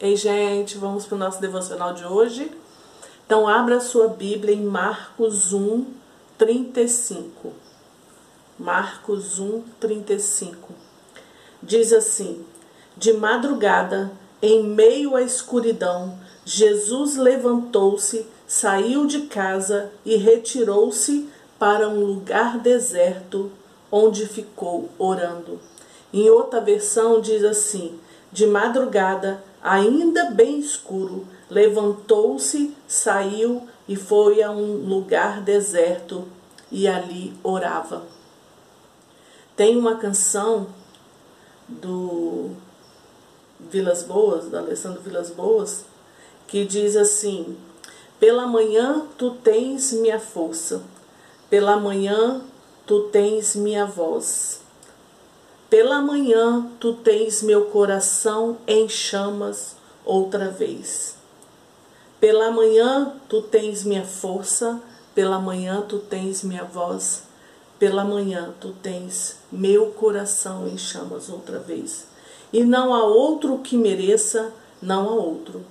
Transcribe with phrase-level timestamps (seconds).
[0.00, 2.52] Ei, gente, vamos para o nosso devocional de hoje.
[3.26, 5.86] Então, abra sua Bíblia em Marcos 1,
[6.38, 7.52] 35.
[8.56, 10.72] Marcos 1, 35.
[11.60, 12.46] Diz assim:
[12.96, 21.28] De madrugada, em meio à escuridão, Jesus levantou-se, saiu de casa e retirou-se
[21.58, 23.50] para um lugar deserto,
[23.90, 25.58] onde ficou orando.
[26.12, 27.98] Em outra versão diz assim:
[28.30, 36.26] De madrugada, ainda bem escuro, levantou-se, saiu e foi a um lugar deserto
[36.70, 38.02] e ali orava.
[39.56, 40.68] Tem uma canção
[41.66, 42.50] do
[43.58, 45.84] Vilas Boas, da Alessandro Vilas Boas,
[46.46, 47.56] que diz assim:
[48.20, 50.82] Pela manhã tu tens minha força,
[51.50, 52.42] pela manhã
[52.86, 54.62] tu tens minha voz.
[55.70, 61.14] Pela manhã tu tens meu coração em chamas outra vez.
[62.18, 64.80] Pela manhã tu tens minha força,
[65.14, 67.24] pela manhã tu tens minha voz,
[67.78, 72.06] pela manhã tu tens meu coração em chamas outra vez.
[72.50, 75.62] E não há outro que mereça, não há outro,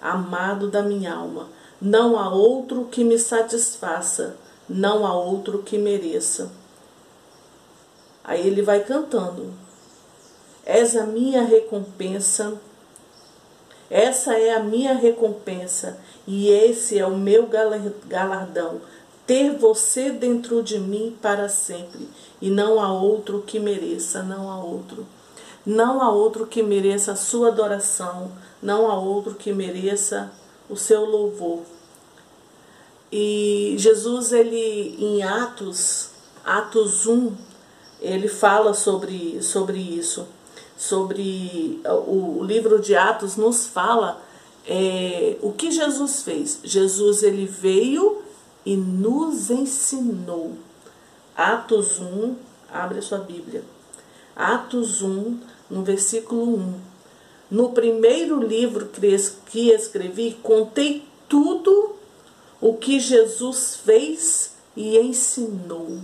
[0.00, 1.46] amado da minha alma,
[1.78, 4.34] não há outro que me satisfaça,
[4.66, 6.61] não há outro que mereça
[8.24, 9.52] Aí ele vai cantando.
[10.64, 12.54] És a minha recompensa.
[13.90, 17.48] Essa é a minha recompensa e esse é o meu
[18.06, 18.80] galardão.
[19.26, 22.08] Ter você dentro de mim para sempre
[22.40, 25.06] e não há outro que mereça, não há outro.
[25.64, 30.32] Não há outro que mereça a sua adoração, não há outro que mereça
[30.68, 31.60] o seu louvor.
[33.12, 36.08] E Jesus, ele em Atos,
[36.44, 37.32] Atos 1,
[38.02, 40.26] ele fala sobre, sobre isso,
[40.76, 44.20] sobre o, o livro de Atos nos fala
[44.66, 46.58] é, o que Jesus fez.
[46.64, 48.22] Jesus ele veio
[48.66, 50.56] e nos ensinou.
[51.36, 52.36] Atos 1,
[52.72, 53.62] abre a sua Bíblia.
[54.34, 55.38] Atos 1,
[55.70, 56.74] no versículo 1.
[57.50, 58.88] No primeiro livro
[59.46, 61.96] que escrevi, contei tudo
[62.60, 65.98] o que Jesus fez e ensinou.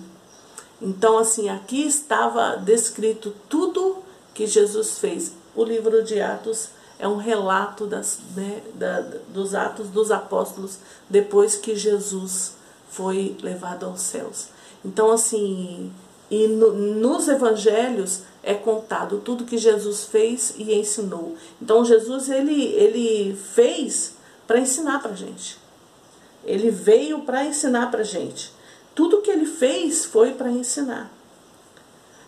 [0.81, 3.99] Então, assim, aqui estava descrito tudo
[4.33, 5.33] que Jesus fez.
[5.55, 10.79] O livro de Atos é um relato das, né, da, dos atos dos apóstolos
[11.09, 12.55] depois que Jesus
[12.89, 14.49] foi levado aos céus.
[14.85, 15.93] Então, assim,
[16.31, 21.37] e no, nos evangelhos é contado tudo que Jesus fez e ensinou.
[21.61, 24.15] Então, Jesus ele, ele fez
[24.47, 25.59] para ensinar para gente.
[26.45, 28.53] Ele veio para ensinar para gente.
[28.99, 31.09] Tudo que ele fez foi para ensinar.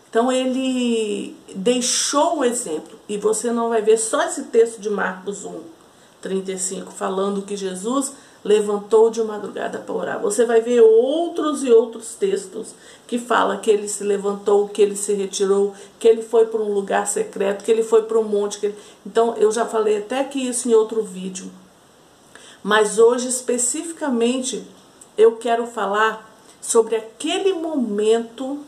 [0.09, 2.97] Então ele deixou o exemplo.
[3.09, 5.59] E você não vai ver só esse texto de Marcos 1,
[6.21, 10.21] 35, falando que Jesus levantou de madrugada para orar.
[10.21, 12.73] Você vai ver outros e outros textos
[13.05, 16.73] que fala que ele se levantou, que ele se retirou, que ele foi para um
[16.73, 18.65] lugar secreto, que ele foi para um monte.
[18.65, 18.77] Ele...
[19.05, 21.51] Então eu já falei até que isso em outro vídeo.
[22.63, 24.63] Mas hoje especificamente
[25.17, 26.30] eu quero falar
[26.61, 28.59] sobre aquele momento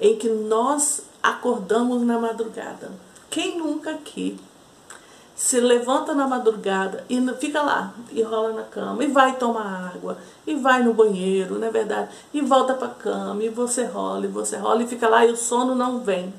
[0.00, 2.92] em que nós acordamos na madrugada.
[3.28, 4.38] Quem nunca aqui
[5.38, 10.18] se levanta na madrugada e fica lá, e rola na cama, e vai tomar água,
[10.44, 12.10] e vai no banheiro, não é verdade?
[12.34, 15.30] E volta para a cama, e você rola, e você rola, e fica lá, e
[15.30, 16.34] o sono não vem.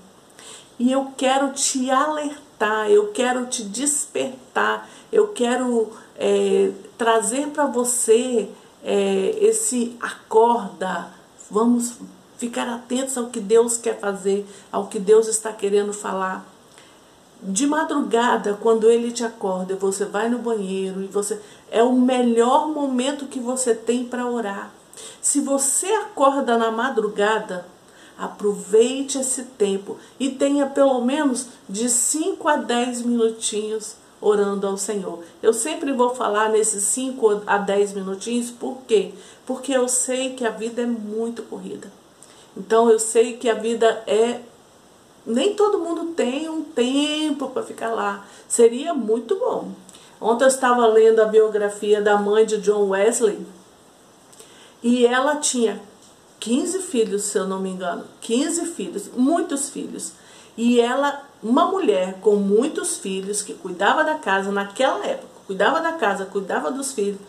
[0.78, 8.50] E eu quero te alertar, eu quero te despertar, eu quero é, trazer para você
[8.84, 11.12] é, esse acorda,
[11.50, 11.96] vamos
[12.38, 16.46] ficar atentos ao que Deus quer fazer, ao que Deus está querendo falar.
[17.42, 21.40] De madrugada, quando ele te acorda, você vai no banheiro e você
[21.72, 24.72] é o melhor momento que você tem para orar.
[25.22, 27.66] Se você acorda na madrugada,
[28.18, 35.24] aproveite esse tempo e tenha pelo menos de 5 a 10 minutinhos orando ao Senhor.
[35.42, 39.14] Eu sempre vou falar nesses 5 a 10 minutinhos, por quê?
[39.46, 41.92] Porque eu sei que a vida é muito corrida.
[42.56, 44.42] Então eu sei que a vida é.
[45.26, 48.26] Nem todo mundo tem um tempo para ficar lá.
[48.48, 49.72] Seria muito bom.
[50.20, 53.46] Ontem eu estava lendo a biografia da mãe de John Wesley
[54.82, 55.82] e ela tinha
[56.40, 58.06] 15 filhos, se eu não me engano.
[58.22, 60.14] 15 filhos, muitos filhos.
[60.58, 65.94] E ela uma mulher com muitos filhos que cuidava da casa naquela época, cuidava da
[65.94, 67.20] casa, cuidava dos filhos,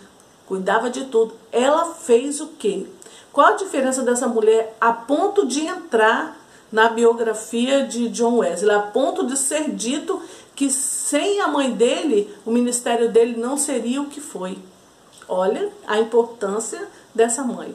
[0.47, 2.87] cuidava de tudo, ela fez o quê?
[3.33, 6.37] Qual a diferença dessa mulher a ponto de entrar
[6.73, 10.21] na biografia de John Wesley, a ponto de ser dito
[10.55, 14.59] que sem a mãe dele, o ministério dele não seria o que foi.
[15.29, 17.75] Olha a importância dessa mãe.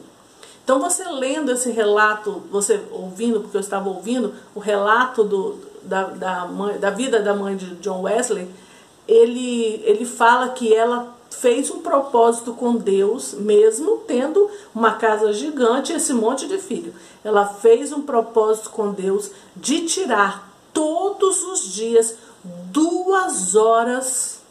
[0.63, 6.03] Então você lendo esse relato, você ouvindo, porque eu estava ouvindo, o relato do, da,
[6.05, 8.49] da, mãe, da vida da mãe de John Wesley,
[9.07, 15.91] ele, ele fala que ela fez um propósito com Deus, mesmo tendo uma casa gigante
[15.91, 16.93] e esse monte de filho.
[17.23, 24.41] Ela fez um propósito com Deus de tirar todos os dias duas horas,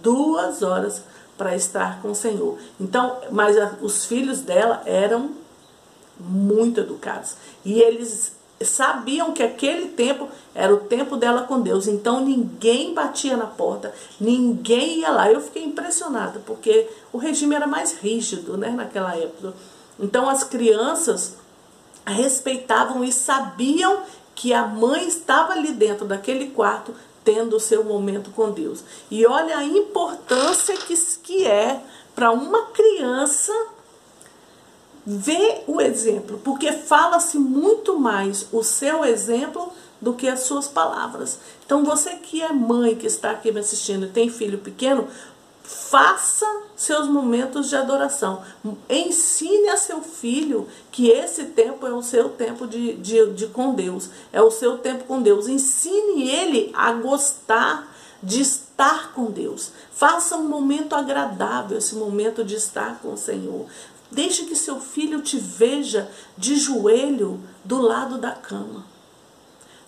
[0.00, 1.02] duas horas
[1.36, 2.58] para estar com o Senhor.
[2.80, 5.30] Então, mas a, os filhos dela eram
[6.18, 11.86] muito educados e eles sabiam que aquele tempo era o tempo dela com Deus.
[11.86, 15.30] Então ninguém batia na porta, ninguém ia lá.
[15.30, 19.54] Eu fiquei impressionada, porque o regime era mais rígido né, naquela época.
[19.98, 21.36] Então as crianças
[22.06, 24.00] respeitavam e sabiam
[24.34, 26.94] que a mãe estava ali dentro daquele quarto
[27.24, 28.82] tendo o seu momento com Deus.
[29.10, 31.80] E olha a importância que, que é
[32.14, 33.52] para uma criança
[35.04, 41.38] Vê o exemplo, porque fala-se muito mais o seu exemplo do que as suas palavras.
[41.64, 45.08] Então, você que é mãe, que está aqui me assistindo e tem filho pequeno,
[45.62, 46.46] faça
[46.76, 48.42] seus momentos de adoração.
[48.88, 53.74] Ensine a seu filho que esse tempo é o seu tempo de, de, de com
[53.74, 55.48] Deus, é o seu tempo com Deus.
[55.48, 59.72] Ensine ele a gostar de estar com Deus.
[59.92, 63.66] Faça um momento agradável, esse momento de estar com o Senhor.
[64.12, 68.84] Deixe que seu filho te veja de joelho do lado da cama.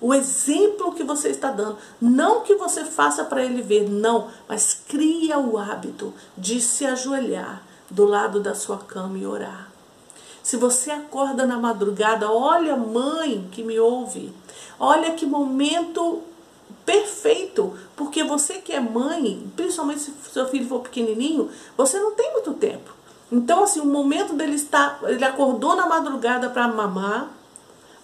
[0.01, 4.83] O exemplo que você está dando, não que você faça para ele ver, não, mas
[4.89, 9.71] cria o hábito de se ajoelhar do lado da sua cama e orar.
[10.43, 14.33] Se você acorda na madrugada, olha, mãe que me ouve,
[14.81, 16.23] olha que momento
[16.85, 22.33] perfeito, porque você que é mãe, principalmente se seu filho for pequenininho, você não tem
[22.33, 22.94] muito tempo.
[23.33, 27.31] Então, assim, o momento dele estar, ele acordou na madrugada para mamar,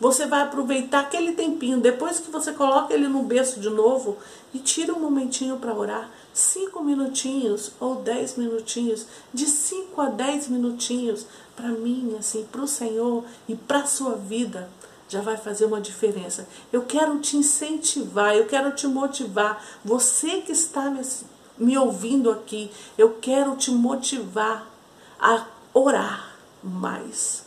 [0.00, 4.16] você vai aproveitar aquele tempinho, depois que você coloca ele no berço de novo,
[4.52, 10.48] e tira um momentinho para orar, cinco minutinhos ou dez minutinhos, de cinco a dez
[10.48, 14.70] minutinhos, para mim, assim, para o Senhor e para sua vida,
[15.06, 16.48] já vai fazer uma diferença.
[16.72, 19.62] Eu quero te incentivar, eu quero te motivar.
[19.84, 21.02] Você que está me,
[21.58, 24.69] me ouvindo aqui, eu quero te motivar
[25.20, 25.44] a
[25.74, 26.30] orar
[26.62, 27.44] mais.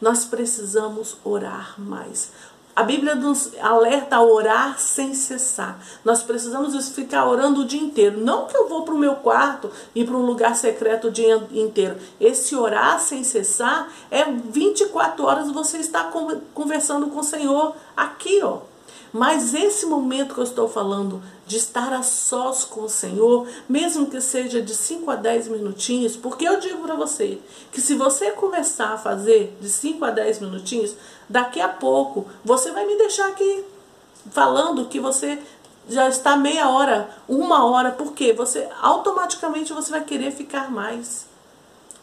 [0.00, 2.30] Nós precisamos orar mais.
[2.76, 5.78] A Bíblia nos alerta a orar sem cessar.
[6.04, 8.18] Nós precisamos ficar orando o dia inteiro.
[8.18, 11.46] Não que eu vou para o meu quarto e para um lugar secreto o dia
[11.52, 11.96] inteiro.
[12.20, 16.10] Esse orar sem cessar é 24 horas você está
[16.52, 18.73] conversando com o Senhor aqui, ó.
[19.14, 24.06] Mas esse momento que eu estou falando de estar a sós com o Senhor, mesmo
[24.06, 27.38] que seja de 5 a 10 minutinhos, porque eu digo para você
[27.70, 30.96] que se você começar a fazer de 5 a 10 minutinhos,
[31.28, 33.64] daqui a pouco você vai me deixar aqui
[34.32, 35.40] falando que você
[35.88, 41.26] já está meia hora, uma hora, porque você automaticamente você vai querer ficar mais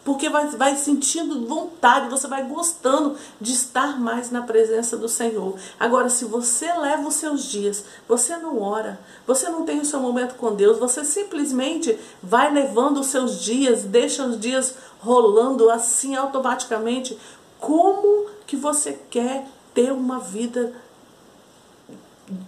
[0.04, 5.56] porque vai, vai sentindo vontade, você vai gostando de estar mais na presença do Senhor.
[5.80, 10.00] Agora, se você leva os seus dias, você não ora, você não tem o seu
[10.00, 16.16] momento com Deus, você simplesmente vai levando os seus dias, deixa os dias rolando assim
[16.16, 17.18] automaticamente,
[17.60, 20.74] como que você quer ter uma vida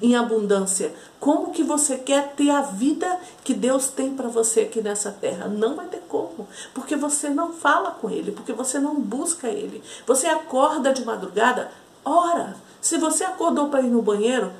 [0.02, 0.94] em abundância.
[1.20, 5.48] Como que você quer ter a vida que Deus tem para você aqui nessa terra?
[5.48, 9.84] Não vai ter como, porque você não fala com ele, porque você não busca ele.
[10.06, 11.72] Você acorda de madrugada,
[12.04, 12.56] ora.
[12.82, 14.52] Se você acordou para ir no banheiro,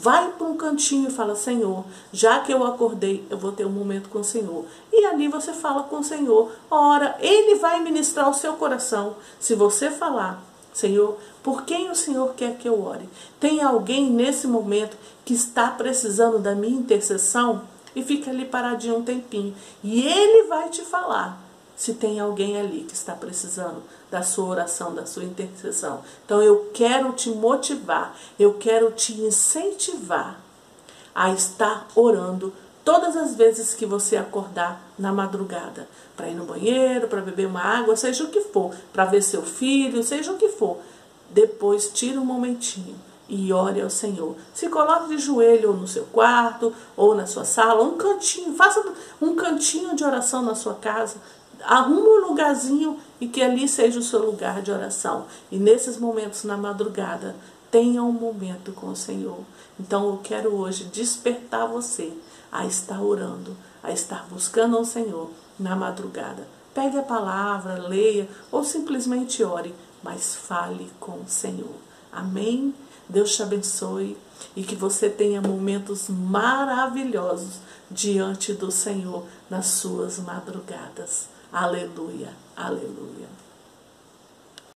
[0.00, 3.70] vai para um cantinho e fala: Senhor, já que eu acordei, eu vou ter um
[3.70, 4.64] momento com o Senhor.
[4.92, 6.52] E ali você fala com o Senhor.
[6.70, 9.16] Ora, ele vai ministrar o seu coração.
[9.40, 13.08] Se você falar, Senhor, por quem o Senhor quer que eu ore?
[13.38, 17.62] Tem alguém nesse momento que está precisando da minha intercessão?
[17.94, 19.54] E fica ali paradinho um tempinho.
[19.84, 21.38] E ele vai te falar
[21.76, 26.02] se tem alguém ali que está precisando da sua oração, da sua intercessão.
[26.24, 30.40] Então eu quero te motivar, eu quero te incentivar
[31.14, 32.52] a estar orando
[32.84, 37.62] todas as vezes que você acordar na madrugada, para ir no banheiro, para beber uma
[37.62, 40.78] água, seja o que for, para ver seu filho, seja o que for.
[41.30, 42.96] Depois tira um momentinho
[43.28, 44.36] e ore ao Senhor.
[44.52, 48.84] Se coloque de joelho no seu quarto ou na sua sala, um cantinho, faça
[49.20, 51.16] um cantinho de oração na sua casa.
[51.64, 55.26] Arruma um lugarzinho e que ali seja o seu lugar de oração.
[55.50, 57.36] E nesses momentos na madrugada,
[57.70, 59.38] tenha um momento com o Senhor.
[59.80, 62.12] Então eu quero hoje despertar você
[62.52, 66.46] a estar orando, a estar buscando ao Senhor na madrugada.
[66.74, 71.74] Pegue a palavra, leia ou simplesmente ore, mas fale com o Senhor.
[72.12, 72.74] Amém?
[73.08, 74.16] Deus te abençoe
[74.54, 81.28] e que você tenha momentos maravilhosos diante do Senhor nas suas madrugadas.
[81.52, 83.41] Aleluia, aleluia.